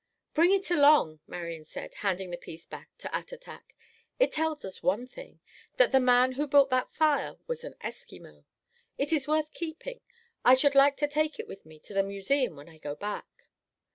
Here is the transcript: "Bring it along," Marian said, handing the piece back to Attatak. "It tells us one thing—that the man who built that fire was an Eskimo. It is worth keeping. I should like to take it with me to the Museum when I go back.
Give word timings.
"Bring 0.33 0.51
it 0.51 0.71
along," 0.71 1.19
Marian 1.27 1.63
said, 1.63 1.93
handing 1.93 2.31
the 2.31 2.35
piece 2.37 2.65
back 2.65 2.89
to 2.97 3.07
Attatak. 3.15 3.75
"It 4.17 4.31
tells 4.31 4.65
us 4.65 4.81
one 4.81 5.05
thing—that 5.05 5.91
the 5.91 5.99
man 5.99 6.31
who 6.31 6.47
built 6.47 6.71
that 6.71 6.91
fire 6.91 7.35
was 7.45 7.63
an 7.63 7.75
Eskimo. 7.83 8.43
It 8.97 9.13
is 9.13 9.27
worth 9.27 9.53
keeping. 9.53 10.01
I 10.43 10.55
should 10.55 10.73
like 10.73 10.97
to 10.97 11.07
take 11.07 11.37
it 11.39 11.47
with 11.47 11.67
me 11.67 11.77
to 11.81 11.93
the 11.93 12.01
Museum 12.01 12.55
when 12.55 12.67
I 12.67 12.79
go 12.79 12.95
back. 12.95 13.27